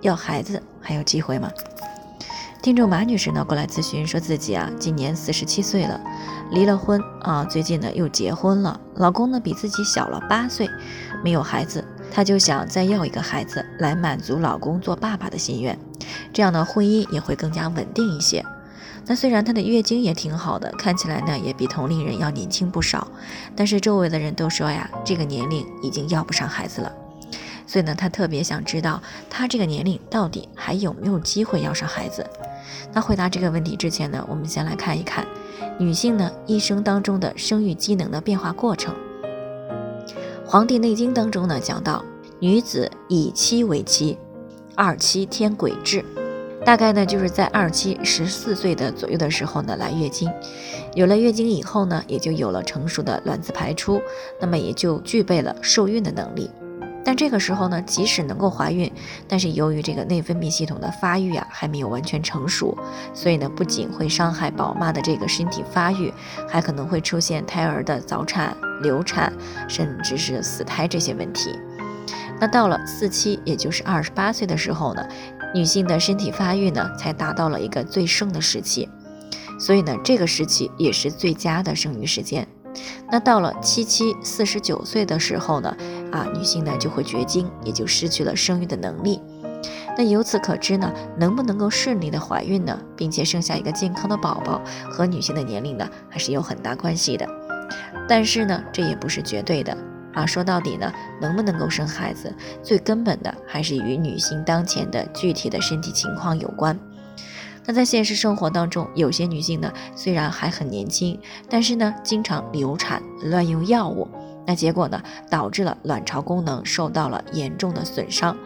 [0.00, 1.50] 要孩子还有机会吗？
[2.62, 6.00] 听众马女士呢过来咨询，说自己啊今年四十七岁了，
[6.50, 10.68] 离了婚啊，最近呢又结婚了，老公呢比自己小了八岁，
[11.22, 15.78] 没有孩子，她就想再要一个孩子来满足老公做爸爸的心愿，
[16.32, 18.44] 这样呢婚姻也会更加稳定一些。
[19.08, 23.06] 那虽然她的月经也挺好的，看起来呢也比同龄人要年轻不少，
[23.54, 26.92] 但是周围的人都说呀，这个年龄已经要不上孩子了。
[27.66, 32.24] 所以呢，她特别想知道，她这个年龄到底还有没有机会要上孩子？
[32.92, 35.26] 那回答这个问题之前呢，我们先来看一看
[35.78, 38.94] 女性呢一生当中的生育机能的变化过程。
[40.48, 42.04] 《黄帝内经》当中呢讲到，
[42.38, 44.16] 女子以七为期，
[44.76, 46.04] 二七天癸至，
[46.64, 50.30] 大概呢就是在二七十四岁的左右的时候呢来月经，
[50.94, 54.00] 有了月经以后呢，也就有了成熟的卵子排出，
[54.40, 56.48] 那么也就具备了受孕的能力。
[57.06, 58.90] 但这个时候呢，即使能够怀孕，
[59.28, 62.76] 但是由于这个内分泌系统的发育啊还没有完全成熟，
[63.14, 66.12] 所以呢不仅会伤害宝妈的这个身体发育，
[66.48, 69.32] 还可能会出现胎儿的早产、流产，
[69.68, 71.56] 甚至是死胎这些问题。
[72.40, 75.06] 那到了四期，也就是二十八岁的时候呢，
[75.54, 78.88] 女性的身体发育呢才达到了一个最盛的时期，
[79.60, 82.48] 所以呢这个时期也是最佳的生育时间。
[83.10, 85.74] 那到了七七四十九岁的时候呢，
[86.16, 89.20] 啊，女性呢就会绝经，也就失去了生育的能力。
[89.98, 97.28] 那由此可知呢，能不能够顺利的怀孕呢，并且生下一个健康的宝宝，和女性的年龄呢还是有很大关系的。
[98.08, 99.76] 但是呢，这也不是绝对的
[100.14, 100.24] 啊。
[100.24, 100.90] 说到底呢，
[101.20, 106.78] 能不能够生孩子，最根本的还是与女性当前的具体的身体情况有关。
[107.64, 111.18] 那在现实生活当中，有些女性呢，虽然还很年轻，
[111.50, 114.06] 但是呢，经常流产、乱用药物，
[114.46, 118.36] 那结果呢，导致了卵巢功能受到了严重的损伤，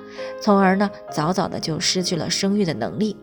[0.41, 3.17] 从而呢，早早的就失去了生育的能力。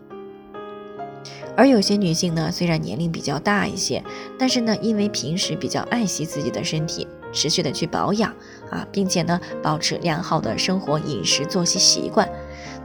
[1.56, 4.02] 而有些女性呢，虽然年龄比较大一些，
[4.38, 8.32] 但是呢，因为平时比较爱惜自己的身体，持续的去保养
[8.70, 12.28] 啊，并且呢，保持良好的生活饮食作息习惯，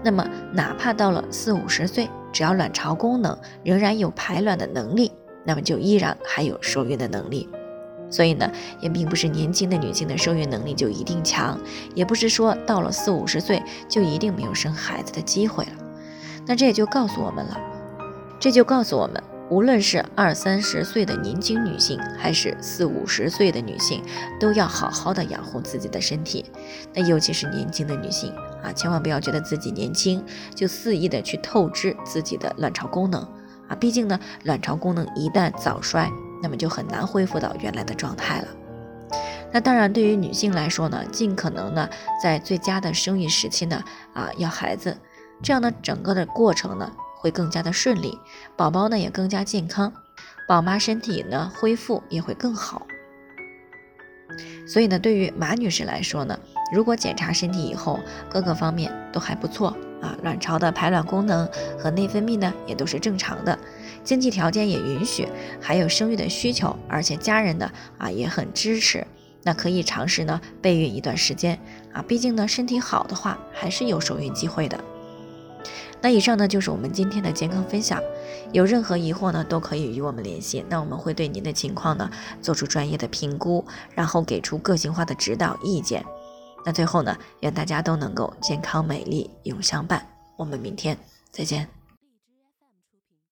[0.04, 5.12] 那么哪怕到了四五十岁，只要卵巢功能仍然有排卵的能力，
[5.46, 7.48] 那么就依然还有受孕的能力。
[8.14, 8.48] 所以呢，
[8.80, 11.60] 也并不是年轻的女性的受孕能力就一定强，
[11.96, 15.72] 也不是说到了四五十岁就一定没有生孩子的机会了。
[16.46, 17.58] 那这也就告诉我们了，
[18.40, 24.04] 这就告诉我们，无论是二三十岁的年轻女性，还是四五十岁的女性，
[24.40, 26.46] 都要好好的养护自己的身体。
[26.94, 28.32] 那尤其是年轻的女性。
[28.64, 30.24] 啊，千万不要觉得自己年轻
[30.56, 33.22] 就肆意的去透支自己的卵巢功能
[33.68, 33.76] 啊！
[33.78, 36.10] 毕竟呢，卵巢功能一旦早衰，
[36.44, 38.48] 那么就很难恢复到原来的状态了。
[39.52, 41.90] 那当然，对于女性来说呢，尽可能呢，
[42.22, 43.84] 在最佳的生育时期呢，
[44.14, 44.98] 啊，要孩子，
[45.42, 48.20] 这样呢，整个的过程呢，会更加的顺利，
[48.58, 49.94] 宝宝呢也更加健康，
[50.48, 52.86] 宝妈身体呢恢复也会更好。
[54.68, 56.40] 所以呢，对于马女士来说呢，
[56.74, 58.00] 如果检查身体以后
[58.32, 63.60] 各个方面都还不错啊，卵巢的排卵功能和内分泌呢也都是正常的，
[64.04, 65.28] 经济条件也允许，
[65.62, 69.06] 还有生育的需求，而且家人呢啊也很支持，
[69.44, 71.60] 那可以尝试呢备孕一段时间
[71.94, 74.84] 啊，毕竟呢身体好的话还是有受孕机会的。
[76.02, 78.02] 那以上呢就是我们今天的健康分享，
[78.52, 82.10] 有任何疑惑呢都可以与我们联系，那我们会对您的情况呢
[82.42, 83.66] 做出专业的评估，
[83.96, 86.04] 然后给出个性化的指导意见。
[86.66, 90.06] 那最后呢，愿大家都能够健康美丽永相伴。
[90.38, 90.98] 我们明天
[91.32, 91.83] 再见。